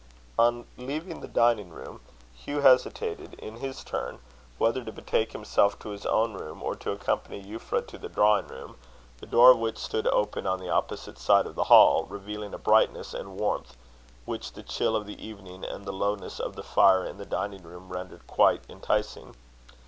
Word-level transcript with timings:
On 0.39 0.65
leaving 0.77 1.21
the 1.21 1.27
dining 1.27 1.69
room, 1.69 2.01
Hugh 2.33 2.61
hesitated, 2.61 3.35
in 3.35 3.57
his 3.57 3.83
turn, 3.83 4.17
whether 4.57 4.83
to 4.83 4.91
betake 4.91 5.31
himself 5.31 5.77
to 5.77 5.89
his 5.89 6.07
own 6.07 6.33
room, 6.33 6.63
or 6.63 6.73
to 6.77 6.91
accompany 6.91 7.43
Euphra 7.43 7.85
to 7.85 7.99
the 7.99 8.09
drawing 8.09 8.47
room, 8.47 8.77
the 9.19 9.27
door 9.27 9.51
of 9.51 9.59
which 9.59 9.77
stood 9.77 10.07
open 10.07 10.47
on 10.47 10.57
the 10.59 10.69
opposite 10.71 11.19
side 11.19 11.45
of 11.45 11.53
the 11.53 11.65
hall, 11.65 12.05
revealing 12.05 12.55
a 12.55 12.57
brightness 12.57 13.13
and 13.13 13.37
warmth, 13.39 13.77
which 14.25 14.53
the 14.53 14.63
chill 14.63 14.95
of 14.95 15.05
the 15.05 15.23
evening, 15.23 15.63
and 15.63 15.85
the 15.85 15.93
lowness 15.93 16.39
of 16.39 16.55
the 16.55 16.63
fire 16.63 17.05
in 17.05 17.17
the 17.19 17.23
dining 17.27 17.61
room, 17.61 17.89
rendered 17.89 18.25
quite 18.25 18.63
enticing. 18.67 19.35